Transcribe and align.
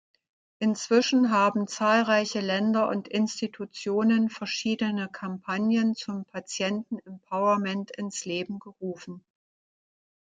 Inzwischen 0.57 1.29
haben 1.29 1.67
zahlreiche 1.67 2.39
Länder 2.39 2.87
und 2.89 3.07
Institutionen 3.07 4.31
verschiedene 4.31 5.07
Kampagnen 5.07 5.93
zum 5.93 6.25
Patienten-Empowerment 6.25 7.91
ins 7.97 8.25
Leben 8.25 8.57
gerufen. 8.57 9.23